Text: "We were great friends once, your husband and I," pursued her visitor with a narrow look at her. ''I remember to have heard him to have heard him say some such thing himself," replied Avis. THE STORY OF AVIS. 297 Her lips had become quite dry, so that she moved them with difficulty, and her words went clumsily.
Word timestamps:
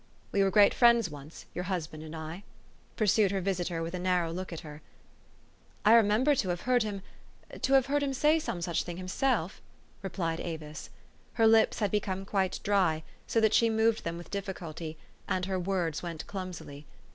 "We 0.31 0.41
were 0.41 0.49
great 0.49 0.73
friends 0.73 1.11
once, 1.11 1.45
your 1.53 1.65
husband 1.65 2.01
and 2.01 2.15
I," 2.15 2.43
pursued 2.95 3.29
her 3.29 3.39
visitor 3.39 3.83
with 3.83 3.93
a 3.93 3.99
narrow 3.99 4.31
look 4.33 4.51
at 4.51 4.61
her. 4.61 4.81
''I 5.85 5.93
remember 5.93 6.33
to 6.33 6.49
have 6.49 6.61
heard 6.61 6.81
him 6.81 7.03
to 7.61 7.73
have 7.73 7.85
heard 7.85 8.01
him 8.01 8.11
say 8.11 8.39
some 8.39 8.63
such 8.63 8.81
thing 8.81 8.97
himself," 8.97 9.61
replied 10.01 10.39
Avis. 10.39 10.89
THE 11.37 11.43
STORY 11.45 11.49
OF 11.49 11.53
AVIS. 11.53 11.75
297 11.77 12.17
Her 12.17 12.17
lips 12.17 12.25
had 12.25 12.25
become 12.25 12.25
quite 12.25 12.59
dry, 12.63 13.03
so 13.27 13.39
that 13.41 13.53
she 13.53 13.69
moved 13.69 14.03
them 14.03 14.17
with 14.17 14.31
difficulty, 14.31 14.97
and 15.27 15.45
her 15.45 15.59
words 15.59 16.01
went 16.01 16.25
clumsily. 16.25 16.87